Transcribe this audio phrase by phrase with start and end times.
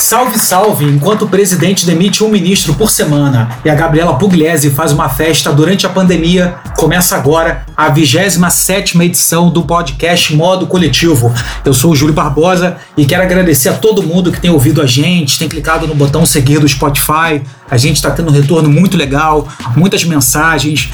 [0.00, 0.86] Salve, salve!
[0.86, 5.52] Enquanto o presidente demite um ministro por semana e a Gabriela Pugliese faz uma festa
[5.52, 11.32] durante a pandemia, começa agora a 27 edição do podcast Modo Coletivo.
[11.64, 14.86] Eu sou o Júlio Barbosa e quero agradecer a todo mundo que tem ouvido a
[14.86, 17.42] gente, tem clicado no botão seguir do Spotify.
[17.70, 20.90] A gente está tendo um retorno muito legal, muitas mensagens,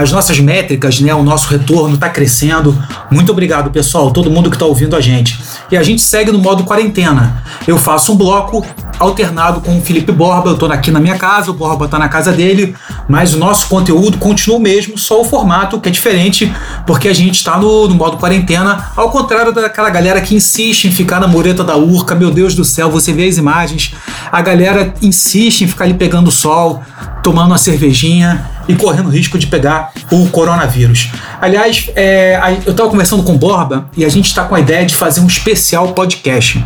[0.00, 1.12] as nossas métricas, né?
[1.12, 2.80] O nosso retorno está crescendo.
[3.10, 5.40] Muito obrigado, pessoal, todo mundo que está ouvindo a gente.
[5.72, 7.42] E a gente segue no modo quarentena.
[7.66, 8.49] Eu faço um bloco
[8.98, 10.50] alternado com o Felipe Borba.
[10.50, 12.74] Eu estou aqui na minha casa, o Borba está na casa dele,
[13.08, 16.52] mas o nosso conteúdo continua o mesmo, só o formato que é diferente,
[16.86, 20.92] porque a gente está no, no, modo quarentena, ao contrário daquela galera que insiste em
[20.92, 22.14] ficar na mureta da urca.
[22.14, 23.94] Meu Deus do céu, você vê as imagens,
[24.30, 26.82] a galera insiste em ficar ali pegando sol,
[27.22, 31.08] tomando uma cervejinha e correndo risco de pegar o coronavírus.
[31.40, 34.84] Aliás, é, eu estava conversando com o Borba e a gente está com a ideia
[34.84, 36.62] de fazer um especial podcast.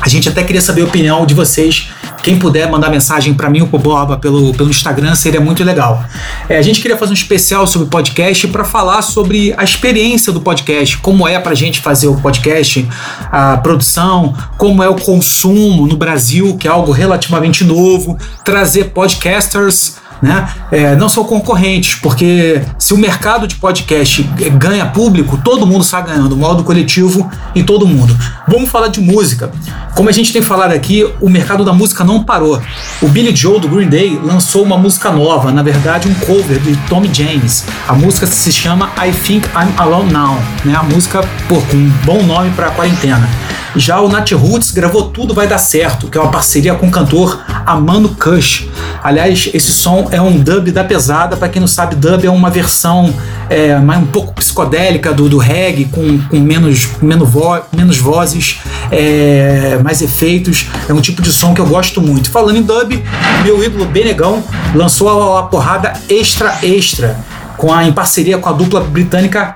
[0.00, 1.88] A gente até queria saber a opinião de vocês.
[2.22, 6.04] Quem puder mandar mensagem para mim ou pro Borba pelo, pelo Instagram seria muito legal.
[6.48, 10.40] É, a gente queria fazer um especial sobre podcast para falar sobre a experiência do
[10.40, 12.86] podcast, como é para gente fazer o podcast,
[13.30, 19.96] a produção, como é o consumo no Brasil, que é algo relativamente novo, trazer podcasters
[20.20, 20.48] né?
[20.70, 24.22] É, não são concorrentes, porque se o mercado de podcast
[24.58, 28.16] ganha público, todo mundo está ganhando, modo coletivo em todo mundo.
[28.48, 29.50] Vamos falar de música.
[29.94, 32.60] Como a gente tem falado aqui, o mercado da música não parou.
[33.00, 36.76] O Billy Joe do Green Day lançou uma música nova, na verdade um cover de
[36.88, 37.64] Tommy James.
[37.88, 40.74] A música se chama I Think I'm Alone Now, né?
[40.74, 43.28] A música pô, com um bom nome para a quarentena.
[43.76, 46.90] Já o Nat Roots gravou Tudo Vai Dar Certo, que é uma parceria com o
[46.90, 48.66] cantor Amano Kush.
[49.02, 51.36] Aliás, esse som é um dub da pesada.
[51.36, 53.12] Para quem não sabe, dub é uma versão
[53.48, 58.60] é, mais um pouco psicodélica do, do reggae, com, com menos, menos, vo menos vozes,
[58.90, 60.66] é, mais efeitos.
[60.88, 62.30] É um tipo de som que eu gosto muito.
[62.30, 63.02] Falando em dub,
[63.42, 64.42] meu ídolo Benegão
[64.74, 67.16] lançou a, a porrada Extra Extra,
[67.56, 69.54] com a, em parceria com a dupla britânica.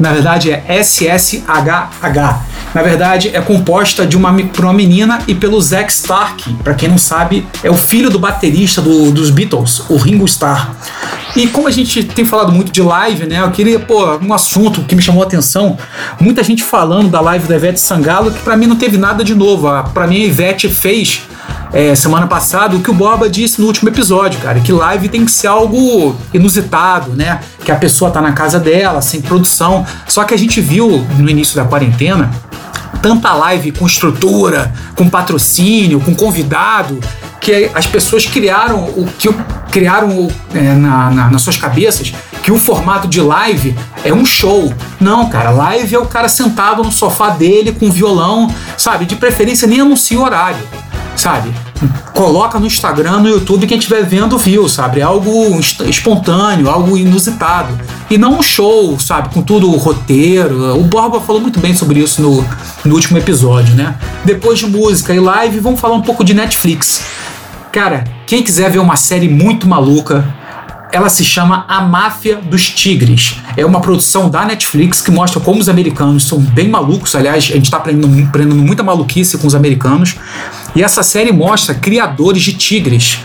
[0.00, 1.90] Na verdade é SSHH
[2.74, 6.54] na verdade, é composta de uma, por uma menina e pelo Zack Stark.
[6.62, 10.74] Para quem não sabe, é o filho do baterista do, dos Beatles, o Ringo Starr.
[11.34, 13.40] E como a gente tem falado muito de live, né?
[13.40, 15.78] Eu queria, pô, um assunto que me chamou a atenção.
[16.20, 19.34] Muita gente falando da live da Ivete Sangalo, que para mim não teve nada de
[19.34, 19.68] novo.
[19.94, 21.22] Para mim, a Ivete fez
[21.72, 25.24] é, semana passada o que o Boba disse no último episódio, cara, que live tem
[25.24, 27.40] que ser algo inusitado, né?
[27.64, 29.86] Que a pessoa tá na casa dela, sem produção.
[30.06, 32.30] Só que a gente viu no início da quarentena
[33.00, 37.00] tanta live com estrutura, com patrocínio, com convidado,
[37.40, 39.28] que as pessoas criaram o que
[39.72, 42.12] criaram é, na, na, nas suas cabeças
[42.42, 44.72] que o formato de live é um show.
[45.00, 49.06] Não, cara, live é o cara sentado no sofá dele com violão, sabe?
[49.06, 50.60] De preferência nem anuncia o horário
[51.16, 51.52] sabe?
[52.12, 55.02] Coloca no Instagram, no YouTube, quem estiver vendo viu, sabe?
[55.02, 57.78] Algo espontâneo, algo inusitado.
[58.10, 59.30] E não um show, sabe?
[59.32, 60.78] Com tudo o roteiro.
[60.78, 62.44] O Borba falou muito bem sobre isso no,
[62.84, 63.94] no último episódio, né?
[64.24, 67.04] Depois de música e live, vamos falar um pouco de Netflix.
[67.72, 70.24] Cara, quem quiser ver uma série muito maluca,
[70.92, 73.36] ela se chama A Máfia dos Tigres.
[73.56, 77.16] É uma produção da Netflix que mostra como os americanos são bem malucos.
[77.16, 80.16] Aliás, a gente está aprendendo, aprendendo muita maluquice com os americanos.
[80.74, 83.18] E essa série mostra criadores de tigres.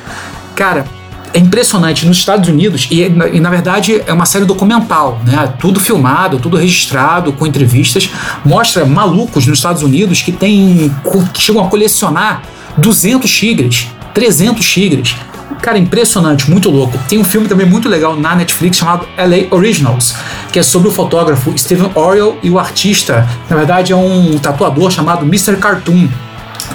[0.55, 0.85] Cara,
[1.33, 2.05] é impressionante.
[2.05, 5.53] Nos Estados Unidos, e, e, na verdade é uma série documental, né?
[5.59, 8.09] Tudo filmado, tudo registrado, com entrevistas.
[8.43, 10.93] Mostra malucos nos Estados Unidos que tem,
[11.33, 12.41] que chegam a colecionar
[12.77, 15.15] 200 tigres, 300 tigres.
[15.61, 16.97] Cara, impressionante, muito louco.
[17.09, 20.15] Tem um filme também muito legal na Netflix chamado LA Originals,
[20.51, 24.91] que é sobre o fotógrafo Steven Oriel e o artista, na verdade é um tatuador
[24.91, 25.57] chamado Mr.
[25.57, 26.07] Cartoon.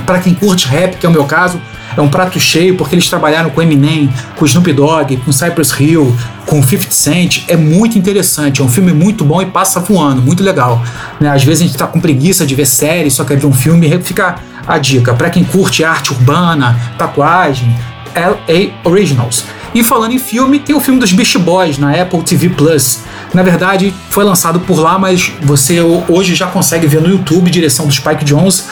[0.07, 1.61] Para quem curte rap, que é o meu caso,
[1.97, 6.15] é um prato cheio porque eles trabalharam com Eminem, com Snoop Dogg, com Cypress Hill,
[6.47, 7.45] com 50 Cent.
[7.49, 10.83] É muito interessante, é um filme muito bom e passa voando, muito legal.
[11.21, 11.29] Né?
[11.29, 13.91] Às vezes a gente tá com preguiça de ver série, só quer ver um filme,
[14.03, 14.37] fica
[14.67, 15.13] a dica.
[15.15, 17.77] Para quem curte arte urbana, tatuagem,
[18.15, 19.45] LA Originals.
[19.75, 23.01] E falando em filme, tem o filme dos Beast Boys na Apple TV Plus.
[23.33, 27.87] Na verdade, foi lançado por lá, mas você hoje já consegue ver no YouTube, direção
[27.87, 28.69] do Spike Jones,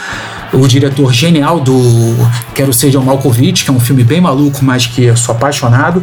[0.52, 1.78] o diretor genial do
[2.54, 6.02] Quero Ser John Malkovich, que é um filme bem maluco, mas que eu sou apaixonado.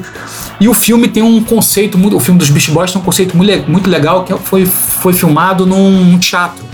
[0.60, 3.90] E o filme tem um conceito, o filme dos Beast Boys tem um conceito muito
[3.90, 6.66] legal, que foi, foi filmado num teatro.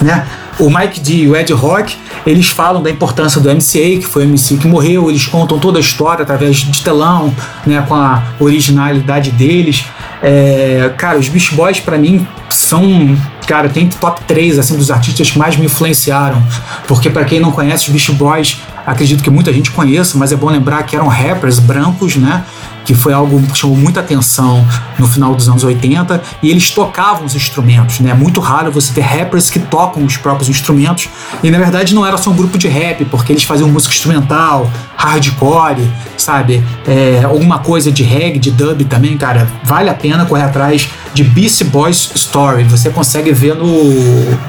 [0.00, 0.26] Né?
[0.58, 1.96] O Mike D e o Ed Rock
[2.26, 5.78] Eles falam da importância do MCA, que foi o MC que morreu, eles contam toda
[5.78, 7.32] a história através de telão,
[7.64, 9.84] né, com a originalidade deles.
[10.22, 13.16] É, cara, os Beast Boys para mim são,
[13.46, 16.42] cara, tem top 3 assim dos artistas que mais me influenciaram,
[16.86, 20.36] porque para quem não conhece os Beast Boys, acredito que muita gente conheça, mas é
[20.36, 22.44] bom lembrar que eram rappers brancos, né?
[22.86, 24.66] Que foi algo que chamou muita atenção
[24.98, 28.10] no final dos anos 80, e eles tocavam os instrumentos, né?
[28.10, 31.08] É muito raro você ter rappers que tocam os próprios instrumentos,
[31.42, 34.70] e na verdade não era só um grupo de rap, porque eles faziam música instrumental,
[34.96, 36.62] hardcore, sabe?
[36.86, 39.48] É, alguma coisa de reggae, de dub também, cara.
[39.64, 43.66] Vale a pena correr atrás de Beast Boys Story, você consegue ver no,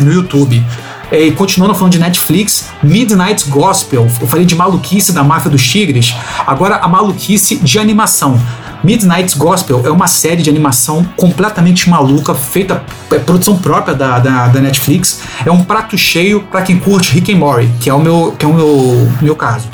[0.04, 0.64] no YouTube.
[1.12, 4.08] E continuando falando de Netflix, Midnight Gospel.
[4.20, 6.14] Eu falei de maluquice da máfia dos tigres.
[6.46, 8.40] Agora a maluquice de animação.
[8.84, 14.48] Midnight Gospel é uma série de animação completamente maluca, feita, é produção própria da, da,
[14.48, 15.22] da Netflix.
[15.46, 18.46] É um prato cheio para quem curte Rick and Morty, que é o meu, que
[18.46, 19.68] é o meu, meu caso.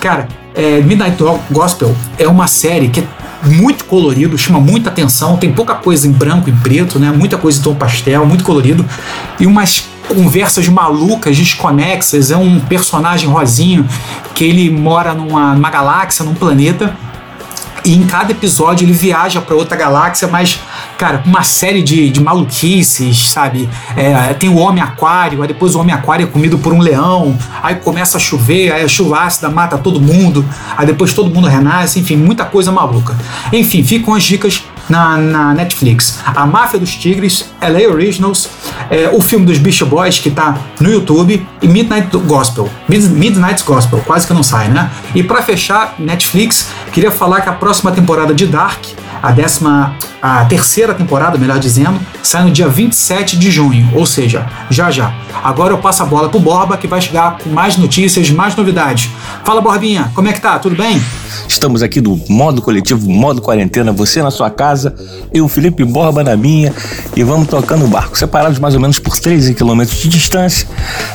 [0.00, 1.16] Cara, é, Midnight
[1.50, 3.06] Gospel é uma série que é
[3.44, 7.10] muito colorido, chama muita atenção, tem pouca coisa em branco e preto, né?
[7.10, 8.84] Muita coisa em tom pastel, muito colorido
[9.38, 12.30] e umas conversas malucas, desconexas.
[12.30, 13.86] É um personagem rosinho
[14.34, 16.96] que ele mora numa, numa galáxia, num planeta.
[17.86, 20.58] E em cada episódio ele viaja para outra galáxia, mas,
[20.98, 23.68] cara, uma série de, de maluquices, sabe?
[23.96, 27.38] É, tem o Homem Aquário, aí depois o Homem Aquário é comido por um leão,
[27.62, 30.44] aí começa a chover, aí a chuva ácida mata todo mundo,
[30.76, 33.16] aí depois todo mundo renasce, enfim, muita coisa maluca.
[33.52, 36.20] Enfim, ficam as dicas na, na Netflix.
[36.24, 38.48] A Máfia dos Tigres, LA Originals,
[38.90, 42.70] é, o filme dos Beach Boys, que tá no YouTube, e Midnight Gospel.
[42.88, 44.90] Midnight Gospel, quase que não sai, né?
[45.14, 48.84] E para fechar, Netflix, queria falar que a próxima temporada de Dark
[49.26, 54.46] a décima, a terceira temporada, melhor dizendo, sai no dia 27 de junho, ou seja,
[54.70, 55.12] já já.
[55.42, 59.10] Agora eu passo a bola pro Borba que vai chegar com mais notícias, mais novidades.
[59.44, 60.60] Fala Borbinha, como é que tá?
[60.60, 61.02] Tudo bem?
[61.48, 64.94] Estamos aqui do modo coletivo, modo quarentena, você na sua casa,
[65.34, 66.72] eu, Felipe Borba na minha,
[67.16, 70.68] e vamos tocando o barco, separados mais ou menos por 13 quilômetros de distância,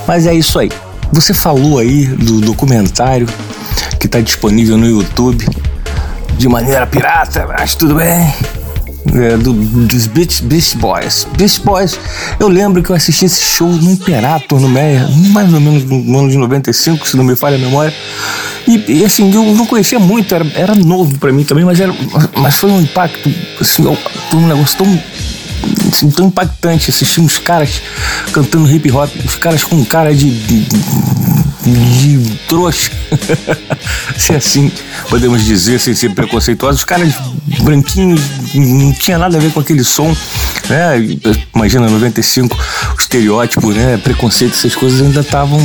[0.06, 0.70] mas é isso aí.
[1.14, 3.28] Você falou aí do documentário
[3.98, 5.46] que está disponível no YouTube
[6.42, 8.34] de maneira pirata, mas tudo bem.
[9.14, 11.28] É, do, dos Beach, Beach Boys.
[11.38, 12.00] Beach Boys,
[12.40, 16.20] eu lembro que eu assisti esse show no Imperator, no Meia, mais ou menos no
[16.20, 17.94] ano de 95, se não me falha a memória.
[18.68, 21.94] E, e assim, eu não conhecia muito, era, era novo para mim também, mas, era,
[22.38, 23.86] mas foi um impacto, assim,
[24.34, 25.04] um negócio tão
[25.92, 27.82] assim, tão impactante assistir uns caras
[28.32, 31.41] cantando hip hop, os caras com cara de, de, de
[32.48, 32.92] trouxa,
[34.18, 34.72] se assim
[35.10, 37.14] podemos dizer, sem ser preconceituosos, os caras
[37.62, 38.22] branquinhos,
[38.54, 40.16] não tinha nada a ver com aquele som,
[40.70, 40.98] né?
[41.56, 42.58] Imagina 95,
[42.96, 43.98] o estereótipo, né?
[43.98, 45.60] Preconceito, essas coisas ainda estavam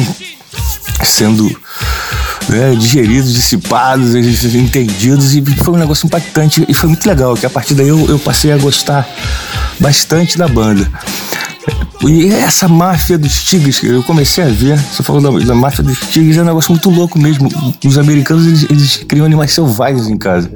[1.02, 1.48] sendo
[2.48, 7.50] né, digeridos, dissipados, entendidos, e foi um negócio impactante e foi muito legal, que a
[7.50, 9.08] partir daí eu, eu passei a gostar
[9.80, 10.90] bastante da banda.
[12.04, 15.98] E essa máfia dos tigres, eu comecei a ver, você falou da, da máfia dos
[15.98, 17.48] tigres, é um negócio muito louco mesmo.
[17.84, 20.50] Os americanos, eles, eles criam animais selvagens em casa.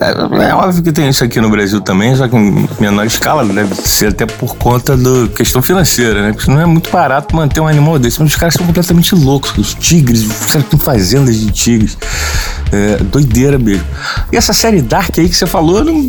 [0.00, 3.44] É, é, óbvio que tem isso aqui no Brasil também, só que em menor escala,
[3.44, 6.32] deve ser até por conta da questão financeira, né?
[6.32, 9.56] Porque não é muito barato manter um animal desse, mas os caras são completamente loucos.
[9.56, 11.96] Os tigres, os caras têm fazendas de tigres.
[12.72, 13.84] É, doideira mesmo.
[14.32, 16.06] E essa série Dark aí que você falou, não,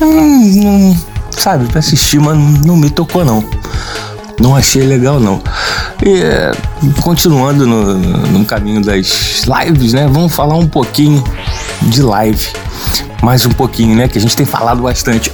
[0.00, 0.12] não,
[0.54, 0.96] não
[1.30, 3.44] sabe, pra assistir, mas não me tocou não.
[4.40, 5.40] Não achei legal não.
[6.04, 6.52] E é,
[7.00, 10.08] continuando no, no caminho das lives, né?
[10.10, 11.22] Vamos falar um pouquinho
[11.82, 12.48] de live.
[13.22, 14.08] Mais um pouquinho, né?
[14.08, 15.30] Que a gente tem falado bastante.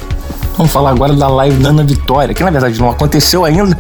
[0.59, 3.79] Vamos falar agora da live da Ana Vitória, que na verdade não aconteceu ainda,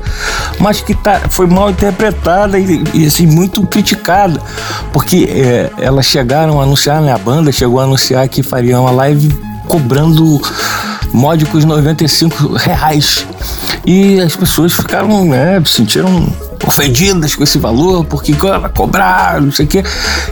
[0.60, 4.40] mas que tá, foi mal interpretada e, e assim, muito criticada,
[4.92, 8.92] porque é, elas chegaram a anunciar, né, a banda chegou a anunciar que faria uma
[8.92, 9.28] live
[9.66, 10.40] cobrando
[11.12, 13.26] módicos 95 reais.
[13.86, 16.28] E as pessoas ficaram, né, sentiram
[16.66, 19.84] ofendidas com esse valor, porque vai cobrar, não sei o quê.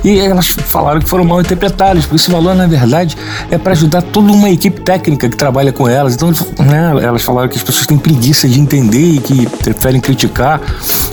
[0.04, 3.16] E elas falaram que foram mal interpretadas, porque esse valor, na verdade,
[3.50, 6.14] é para ajudar toda uma equipe técnica que trabalha com elas.
[6.14, 10.60] Então, né, elas falaram que as pessoas têm preguiça de entender e que preferem criticar,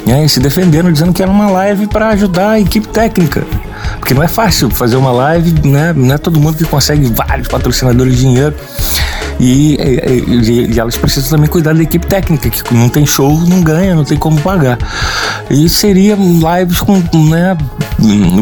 [0.05, 3.45] né, e se defenderam, dizendo que era uma live para ajudar a equipe técnica.
[3.99, 5.93] Porque não é fácil fazer uma live, né?
[5.95, 8.55] Não é todo mundo que consegue vários patrocinadores de dinheiro.
[9.39, 13.61] E, e, e, elas precisam também cuidar da equipe técnica, que não tem show, não
[13.61, 14.77] ganha, não tem como pagar.
[15.49, 17.57] E seria lives com né,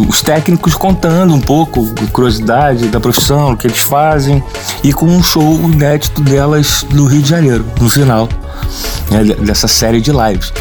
[0.07, 4.43] os técnicos contando um pouco, curiosidade da profissão, o que eles fazem,
[4.83, 8.27] e com um show inédito delas no Rio de Janeiro, no final
[9.09, 10.53] né, dessa série de lives.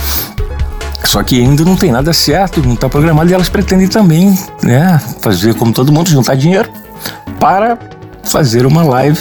[1.04, 5.00] Só que ainda não tem nada certo, não está programado e elas pretendem também, né,
[5.20, 6.70] fazer como todo mundo, juntar dinheiro
[7.38, 7.78] para
[8.30, 9.18] fazer uma live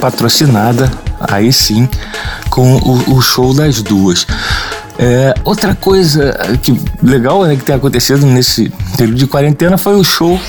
[0.00, 1.88] patrocinada, aí sim,
[2.50, 4.26] com o, o show das duas.
[4.98, 10.02] É, outra coisa que legal né, que tem acontecido nesse período de quarentena foi o
[10.02, 10.40] show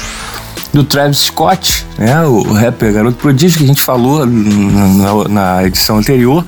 [0.73, 5.97] do Travis Scott, né, o rapper garoto prodígio que a gente falou na, na edição
[5.97, 6.45] anterior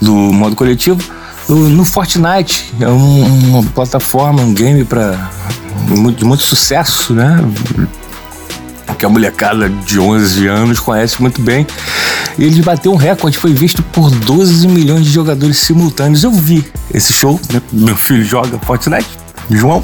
[0.00, 1.02] do modo coletivo
[1.48, 2.72] no Fortnite.
[2.80, 5.30] É um, uma plataforma, um game para
[6.16, 7.38] de muito sucesso, né?
[9.00, 11.66] Que a molecada de 11 anos conhece muito bem.
[12.38, 16.22] Ele bateu um recorde, foi visto por 12 milhões de jogadores simultâneos.
[16.22, 17.62] Eu vi esse show, né?
[17.72, 19.08] meu filho joga Fortnite,
[19.50, 19.82] João.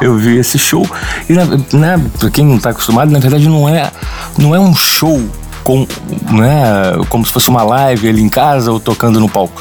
[0.00, 0.88] Eu vi esse show
[1.28, 1.34] e,
[1.76, 3.92] né, pra quem não tá acostumado, na verdade não é,
[4.38, 5.22] não é um show
[5.62, 5.86] com,
[6.30, 9.60] né, como se fosse uma live ele em casa ou tocando no palco.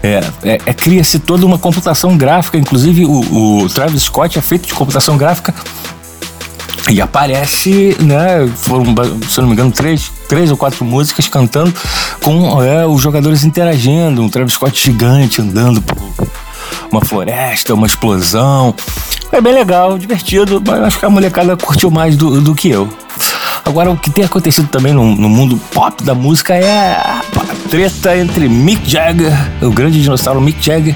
[0.00, 4.68] É, é, é cria-se toda uma computação gráfica, inclusive o, o Travis Scott é feito
[4.68, 5.52] de computação gráfica
[6.90, 8.48] e aparece, né?
[8.56, 8.84] Foram,
[9.28, 11.72] se não me engano, três, três ou quatro músicas cantando
[12.22, 16.28] com é, os jogadores interagindo, um Travis Scott gigante andando por
[16.90, 18.74] uma floresta, uma explosão.
[19.30, 22.88] É bem legal, divertido, mas acho que a molecada curtiu mais do, do que eu.
[23.64, 27.22] Agora, o que tem acontecido também no, no mundo pop da música é a
[27.70, 30.94] treta entre Mick Jagger, o grande dinossauro Mick Jagger,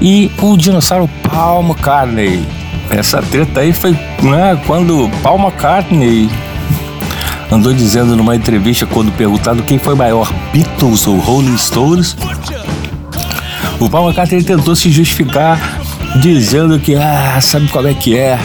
[0.00, 2.59] e o dinossauro Paul McCartney.
[2.90, 6.28] Essa treta aí foi né, quando Paul McCartney
[7.50, 12.16] andou dizendo numa entrevista quando perguntado quem foi maior, Beatles ou Rolling Stones.
[13.78, 15.80] O Paul McCartney tentou se justificar
[16.20, 18.38] dizendo que ah, sabe qual é que é?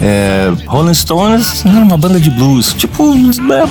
[0.00, 2.72] É, Rolling Stones era uma banda de blues.
[2.72, 3.68] Tipo, né,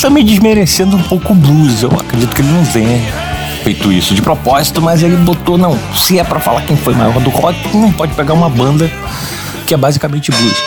[0.00, 1.82] também desmerecendo um pouco o blues.
[1.82, 3.21] Eu acredito que ele não tenha
[3.62, 7.20] feito isso de propósito, mas ele botou, não, se é para falar quem foi maior
[7.20, 8.90] do rock, não pode pegar uma banda
[9.66, 10.62] que é basicamente blues.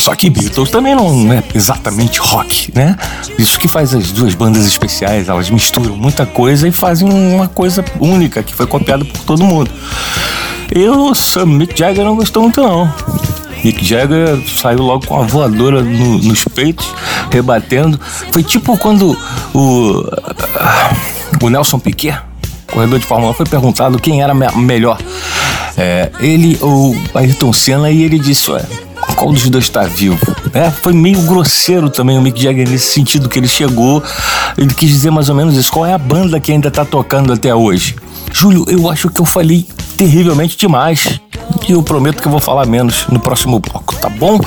[0.00, 2.96] Só que Beatles também não é exatamente rock, né?
[3.38, 7.84] Isso que faz as duas bandas especiais, elas misturam muita coisa e fazem uma coisa
[8.00, 9.70] única que foi copiada por todo mundo.
[10.72, 12.90] Eu, o Mick Jagger não gostou muito não.
[13.62, 16.94] Mick Jagger saiu logo com a voadora no, nos peitos,
[17.30, 18.00] rebatendo.
[18.32, 19.18] Foi tipo quando
[19.52, 20.02] o,
[21.40, 22.18] o Nelson Piquet,
[22.66, 24.98] corredor de Fórmula 1, foi perguntado quem era melhor.
[25.76, 28.64] É, ele ou Ayrton Senna, e ele disse: Ué,
[29.16, 30.18] qual dos dois está vivo?
[30.52, 34.02] É, foi meio grosseiro também o Mick Jagger nesse sentido que ele chegou.
[34.56, 35.70] Ele quis dizer mais ou menos isso.
[35.70, 37.96] Qual é a banda que ainda está tocando até hoje?
[38.32, 39.66] Júlio, eu acho que eu falei
[39.96, 41.20] terrivelmente demais.
[41.68, 44.40] E eu prometo que eu vou falar menos no próximo bloco, tá bom?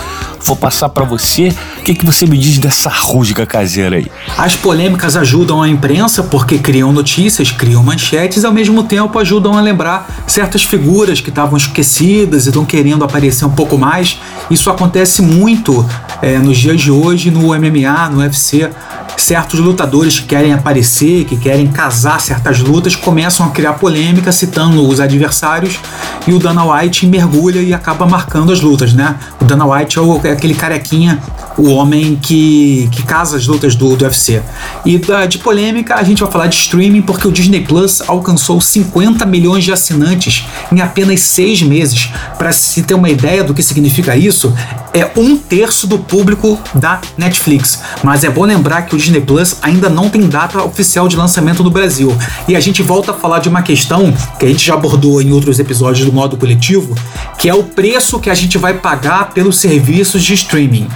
[0.45, 1.53] Vou passar para você.
[1.79, 4.11] O que, que você me diz dessa rusga caseira aí?
[4.37, 9.57] As polêmicas ajudam a imprensa porque criam notícias, criam manchetes e ao mesmo tempo ajudam
[9.57, 14.19] a lembrar certas figuras que estavam esquecidas e estão querendo aparecer um pouco mais.
[14.51, 15.85] Isso acontece muito
[16.21, 18.69] é, nos dias de hoje no MMA, no UFC
[19.17, 24.85] certos lutadores que querem aparecer, que querem casar certas lutas, começam a criar polêmica citando
[24.87, 25.79] os adversários
[26.27, 29.15] e o Dana White mergulha e acaba marcando as lutas, né?
[29.41, 31.21] O Dana White é, o, é aquele carequinha,
[31.57, 34.41] o homem que, que casa as lutas do, do UFC.
[34.85, 38.59] E da, de polêmica a gente vai falar de streaming porque o Disney Plus alcançou
[38.59, 42.09] 50 milhões de assinantes em apenas seis meses.
[42.37, 44.53] Para se ter uma ideia do que significa isso,
[44.93, 47.81] é um terço do público da Netflix.
[48.03, 51.63] Mas é bom lembrar que o Disney Plus ainda não tem data oficial de lançamento
[51.63, 52.15] no Brasil.
[52.47, 55.31] E a gente volta a falar de uma questão que a gente já abordou em
[55.31, 56.95] outros episódios do modo coletivo,
[57.37, 60.87] que é o preço que a gente vai pagar pelos serviços de streaming.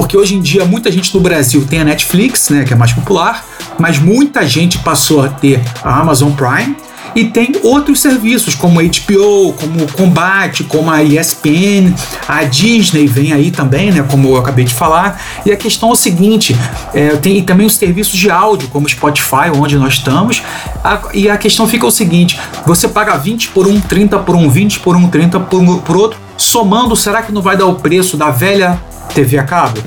[0.00, 2.90] Porque hoje em dia muita gente no Brasil tem a Netflix, né, que é mais
[2.90, 3.44] popular,
[3.78, 6.74] mas muita gente passou a ter a Amazon Prime
[7.14, 11.94] e tem outros serviços como HBO, como Combate, como a ESPN,
[12.26, 14.02] a Disney vem aí também, né?
[14.08, 15.20] Como eu acabei de falar.
[15.44, 16.56] E a questão é o seguinte:
[16.94, 20.42] é, tem também os serviços de áudio, como Spotify, onde nós estamos.
[20.82, 24.48] A, e a questão fica o seguinte: você paga 20 por um, 30 por um,
[24.48, 26.18] 20 por um, 30 por, um, por outro.
[26.36, 28.80] Somando, será que não vai dar o preço da velha
[29.10, 29.80] TV a cabo?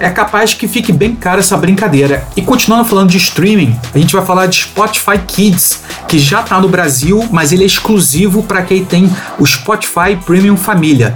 [0.00, 2.24] é capaz que fique bem cara essa brincadeira.
[2.34, 6.58] E continuando falando de streaming, a gente vai falar de Spotify Kids, que já está
[6.58, 11.14] no Brasil, mas ele é exclusivo para quem tem o Spotify Premium Família.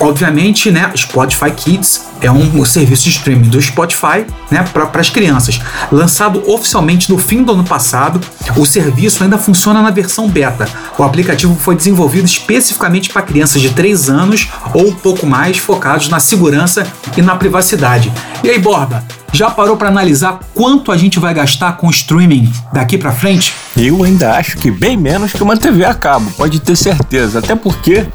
[0.00, 5.60] Obviamente, né, Spotify Kids é um serviço de streaming do Spotify né, para as crianças.
[5.90, 8.20] Lançado oficialmente no fim do ano passado,
[8.56, 10.68] o serviço ainda funciona na versão beta.
[10.98, 16.08] O aplicativo foi desenvolvido especificamente para crianças de 3 anos ou um pouco mais, focados
[16.08, 18.12] na segurança e na privacidade.
[18.42, 22.96] E aí, Borba, já parou para analisar quanto a gente vai gastar com streaming daqui
[22.96, 23.54] para frente?
[23.76, 27.40] Eu ainda acho que bem menos que uma TV a cabo, pode ter certeza.
[27.40, 28.06] Até porque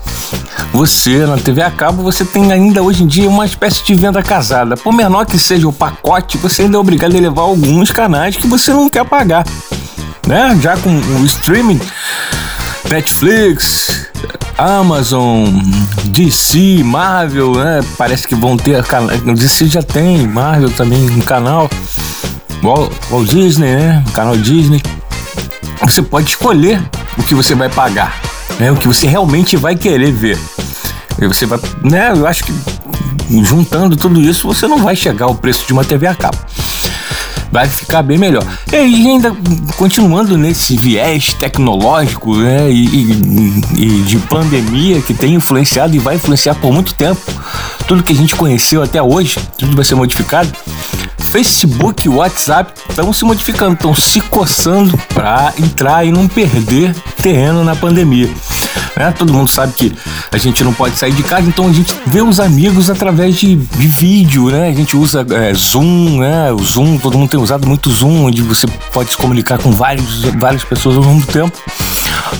[0.73, 4.23] você, na TV a cabo, você tem ainda hoje em dia uma espécie de venda
[4.23, 4.75] casada.
[4.75, 8.47] Por menor que seja o pacote, você ainda é obrigado a levar alguns canais que
[8.47, 9.45] você não quer pagar.
[10.27, 10.57] Né?
[10.61, 11.79] Já com o streaming,
[12.89, 14.07] Netflix,
[14.57, 15.47] Amazon,
[16.05, 17.81] DC, Marvel, né?
[17.97, 19.09] Parece que vão ter canal.
[19.17, 21.69] DC já tem, Marvel também um canal.
[22.63, 22.91] Walt,
[23.27, 24.03] Disney, né?
[24.07, 24.81] O canal Disney.
[25.81, 26.81] Você pode escolher
[27.17, 28.19] o que você vai pagar,
[28.59, 28.71] né?
[28.71, 30.39] O que você realmente vai querer ver.
[31.19, 32.11] Você vai, né?
[32.15, 32.53] Eu acho que
[33.43, 36.37] juntando tudo isso, você não vai chegar ao preço de uma TV a cabo
[37.51, 38.45] vai ficar bem melhor.
[38.71, 39.35] E ainda
[39.75, 46.15] continuando nesse viés tecnológico né, e, e, e, de pandemia que tem influenciado e vai
[46.15, 47.19] influenciar por muito tempo
[47.87, 50.49] tudo que a gente conheceu até hoje, tudo vai ser modificado.
[51.31, 57.63] Facebook e WhatsApp estão se modificando, estão se coçando para entrar e não perder terreno
[57.63, 58.29] na pandemia.
[58.97, 59.13] Né?
[59.17, 59.95] Todo mundo sabe que
[60.29, 63.55] a gente não pode sair de casa, então a gente vê os amigos através de,
[63.55, 64.67] de vídeo, né?
[64.67, 66.51] A gente usa é, Zoom, né?
[66.51, 70.23] O Zoom, todo mundo tem usado muito Zoom, onde você pode se comunicar com vários,
[70.37, 71.57] várias pessoas ao mesmo tempo.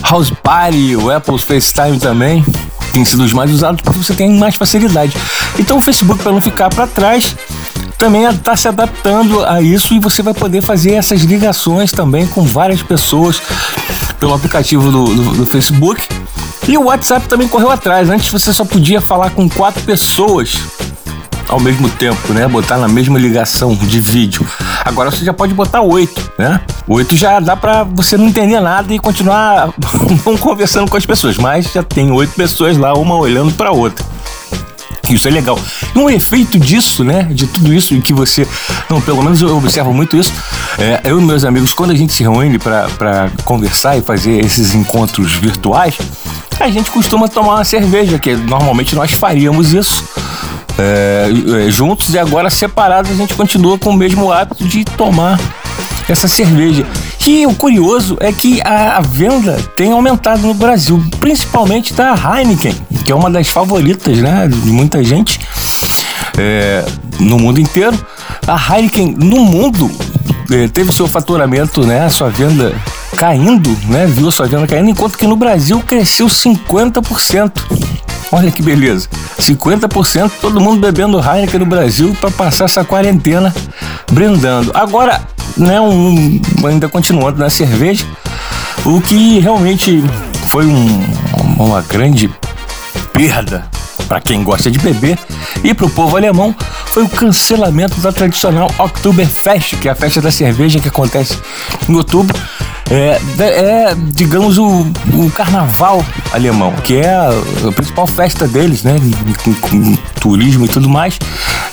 [0.02, 2.44] House Party, o Apple FaceTime também
[2.92, 5.16] tem sido os mais usados porque você tem mais facilidade.
[5.58, 7.34] Então o Facebook, para não ficar para trás,
[8.02, 12.42] também está se adaptando a isso e você vai poder fazer essas ligações também com
[12.42, 13.40] várias pessoas
[14.18, 16.08] pelo aplicativo do, do, do Facebook.
[16.66, 18.10] E o WhatsApp também correu atrás.
[18.10, 20.58] Antes você só podia falar com quatro pessoas
[21.48, 22.48] ao mesmo tempo, né?
[22.48, 24.44] Botar na mesma ligação de vídeo.
[24.84, 26.60] Agora você já pode botar oito, né?
[26.88, 29.72] Oito já dá para você não entender nada e continuar
[30.40, 34.04] conversando com as pessoas, mas já tem oito pessoas lá, uma olhando para outra.
[35.12, 35.58] Isso é legal.
[35.94, 37.24] E um efeito disso, né?
[37.30, 38.46] De tudo isso que você.
[38.88, 40.32] Não, pelo menos eu observo muito isso.
[40.78, 44.74] É, eu e meus amigos, quando a gente se reúne para conversar e fazer esses
[44.74, 45.98] encontros virtuais,
[46.58, 50.04] a gente costuma tomar uma cerveja, que normalmente nós faríamos isso.
[50.78, 51.28] É,
[51.66, 55.38] é juntos e agora separados a gente continua com o mesmo hábito de tomar
[56.12, 56.86] essa cerveja.
[57.26, 62.74] E o curioso é que a, a venda tem aumentado no Brasil, principalmente da Heineken,
[63.04, 65.40] que é uma das favoritas né, de muita gente
[66.38, 66.84] é,
[67.18, 67.98] no mundo inteiro.
[68.46, 69.90] A Heineken no mundo
[70.50, 72.74] é, teve seu faturamento, né, sua venda
[73.16, 77.52] caindo, né, viu sua venda caindo, enquanto que no Brasil cresceu 50%.
[78.30, 79.08] Olha que beleza.
[79.38, 83.54] 50% todo mundo bebendo Heineken no Brasil para passar essa quarentena
[84.10, 84.70] brindando.
[84.74, 85.20] Agora,
[85.56, 88.06] né, um, ainda continuando na cerveja,
[88.84, 90.02] o que realmente
[90.48, 91.04] foi um,
[91.58, 92.30] uma grande
[93.12, 93.64] perda
[94.08, 95.18] para quem gosta de beber
[95.62, 96.54] e para o povo alemão
[96.86, 101.38] foi o cancelamento da tradicional Oktoberfest, que é a festa da cerveja que acontece
[101.88, 102.38] em outubro.
[102.92, 107.32] É, é digamos, o, o, carnaval alemão, que é a,
[107.74, 108.96] principal festa deles, né?
[109.42, 111.18] Com, com, turismo e tudo mais,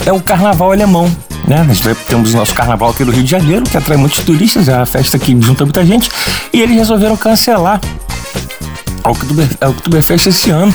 [0.05, 1.13] é o carnaval alemão.
[1.45, 1.61] Né?
[1.63, 4.75] Nós temos o nosso carnaval aqui do Rio de Janeiro, que atrai muitos turistas, é
[4.75, 6.09] a festa que junta muita gente,
[6.53, 7.81] e eles resolveram cancelar
[9.03, 10.73] a Oktoberfest esse ano,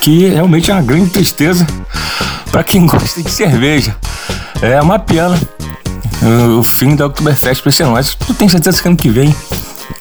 [0.00, 1.66] que realmente é uma grande tristeza
[2.52, 3.96] para quem gosta de cerveja.
[4.62, 5.36] É uma pena
[6.58, 9.34] o fim da Oktoberfest para esse ano, mas eu tenho certeza que ano que vem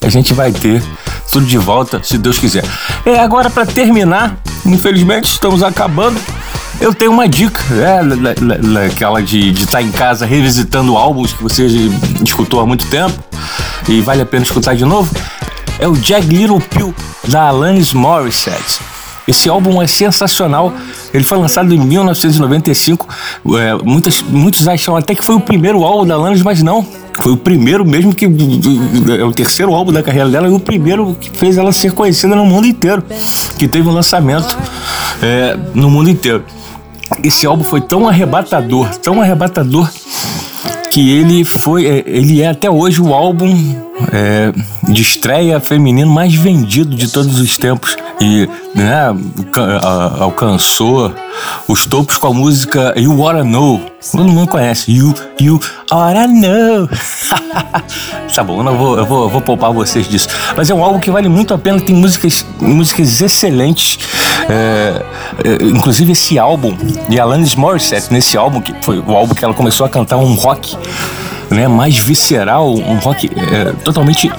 [0.01, 0.83] a gente vai ter
[1.31, 2.63] tudo de volta, se Deus quiser.
[3.05, 6.19] É, agora para terminar, infelizmente estamos acabando.
[6.79, 7.99] Eu tenho uma dica, né?
[8.85, 11.65] Aquela de estar tá em casa revisitando álbuns que você
[12.23, 13.17] escutou há muito tempo
[13.87, 15.13] e vale a pena escutar de novo.
[15.79, 16.93] É o Jack Little Pill
[17.27, 18.79] da Alanis Morissette.
[19.27, 20.73] Esse álbum é sensacional.
[21.13, 23.07] Ele foi lançado em 1995.
[23.57, 26.85] É, muitos, muitos acham até que foi o primeiro álbum da Alanis, mas não.
[27.21, 31.17] Foi o primeiro mesmo que é o terceiro álbum da carreira dela e o primeiro
[31.19, 33.03] que fez ela ser conhecida no mundo inteiro,
[33.57, 34.57] que teve um lançamento
[35.21, 36.43] é, no mundo inteiro.
[37.23, 39.89] Esse álbum foi tão arrebatador, tão arrebatador
[40.91, 43.75] que ele foi, é, ele é até hoje o álbum
[44.13, 44.53] é,
[44.91, 49.15] de estreia feminino mais vendido de todos os tempos e né,
[50.19, 51.13] alcançou
[51.67, 53.81] os topos com a música You Wanna Know.
[54.11, 54.91] Todo mundo conhece.
[54.91, 55.59] You, you
[55.91, 56.89] Wanna Know.
[58.33, 60.29] tá bom, eu, não vou, eu, vou, eu vou poupar vocês disso.
[60.55, 63.99] Mas é um álbum que vale muito a pena, tem músicas, músicas excelentes.
[64.49, 65.03] É,
[65.43, 66.75] é, inclusive esse álbum,
[67.07, 70.33] de Alanis Morissette, nesse álbum, que foi o álbum que ela começou a cantar um
[70.33, 70.75] rock
[71.49, 74.31] né, mais visceral, um rock é, totalmente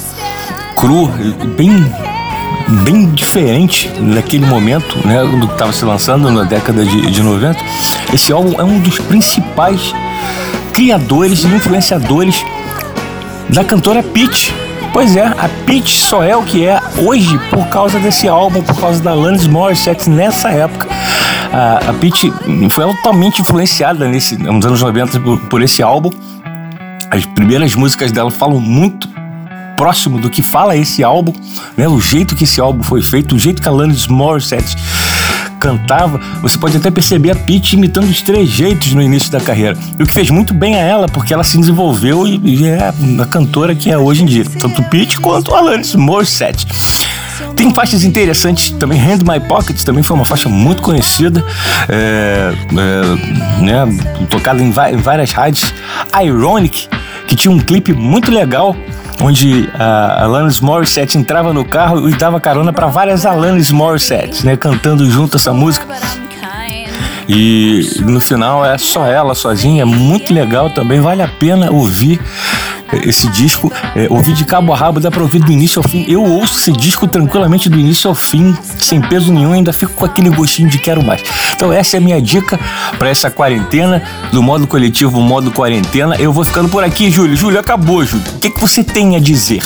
[0.74, 1.08] cru,
[1.56, 1.92] bem
[2.68, 7.58] bem diferente naquele momento, né, do que estava se lançando na década de, de 90.
[8.12, 9.94] Esse álbum é um dos principais
[10.72, 12.44] criadores e influenciadores
[13.48, 14.54] da cantora Peach.
[14.92, 18.78] Pois é, a Peach só é o que é hoje por causa desse álbum, por
[18.78, 20.88] causa da Alanis Morissette nessa época.
[21.52, 22.32] A, a Peach
[22.70, 26.10] foi altamente influenciada nesse, nos anos 90 por, por esse álbum.
[27.10, 29.08] As primeiras músicas dela falam muito
[29.78, 31.32] próximo do que fala esse álbum,
[31.76, 31.88] né?
[31.88, 34.76] O jeito que esse álbum foi feito, o jeito que a Alanis Morissette
[35.60, 39.76] cantava, você pode até perceber a Pete imitando os três jeitos no início da carreira.
[39.98, 43.74] O que fez muito bem a ela, porque ela se desenvolveu e, é a cantora
[43.74, 44.44] que é hoje em dia.
[44.58, 46.66] Tanto Pete quanto Alanis Morissette.
[47.54, 49.00] Tem faixas interessantes também.
[49.00, 51.44] Hand My Pockets também foi uma faixa muito conhecida,
[51.88, 55.72] é, é, né, tocada em, em várias rádios.
[56.20, 56.88] Ironic,
[57.28, 58.74] que tinha um clipe muito legal
[59.20, 64.56] onde a Alanis Morissette entrava no carro e dava carona para várias Alanis Morissette, né,
[64.56, 65.86] cantando junto essa música.
[67.28, 72.18] E no final é só ela sozinha, é muito legal também, vale a pena ouvir
[72.92, 76.04] esse disco, é, ouvir de cabo a rabo, dá pra ouvir do início ao fim.
[76.08, 80.04] Eu ouço esse disco tranquilamente do início ao fim, sem peso nenhum, ainda fico com
[80.04, 81.22] aquele gostinho de quero mais.
[81.54, 82.58] Então essa é a minha dica
[82.98, 86.16] para essa quarentena, do modo coletivo, modo quarentena.
[86.18, 87.36] Eu vou ficando por aqui, Júlio.
[87.36, 88.24] Júlio, acabou, Júlio.
[88.36, 89.62] O que, que você tem a dizer?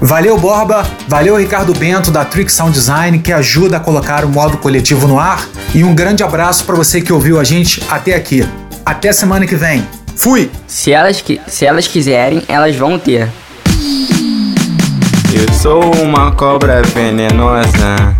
[0.00, 0.84] Valeu, Borba.
[1.06, 5.18] Valeu, Ricardo Bento, da Trick Sound Design, que ajuda a colocar o modo coletivo no
[5.18, 5.46] ar.
[5.72, 8.44] E um grande abraço para você que ouviu a gente até aqui.
[8.84, 9.86] Até semana que vem.
[10.22, 10.48] Fui!
[10.68, 13.28] Se elas, se elas quiserem, elas vão ter.
[15.34, 18.16] Eu sou uma cobra venenosa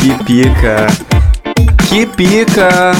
[0.00, 0.88] que pica,
[1.88, 2.90] que pica.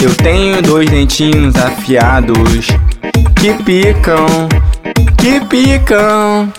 [0.00, 2.68] Eu tenho dois dentinhos afiados
[3.34, 4.48] que picam,
[5.18, 6.52] que picam.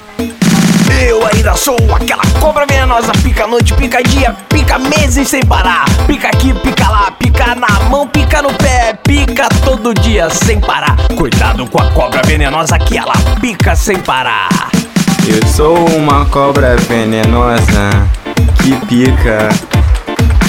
[1.07, 4.35] Eu ainda sou aquela cobra venenosa, pica noite, pica dia,
[4.67, 5.85] pica meses sem parar.
[6.05, 10.97] Pica aqui, pica lá, pica na mão, pica no pé, pica todo dia sem parar.
[11.15, 14.49] Cuidado com a cobra venenosa que ela pica sem parar.
[15.25, 17.89] Eu sou uma cobra venenosa
[18.61, 19.49] que pica,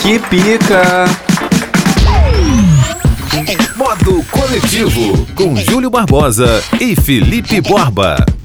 [0.02, 1.04] que pica.
[3.76, 8.37] Modo Coletivo com Júlio Barbosa e Felipe Borba.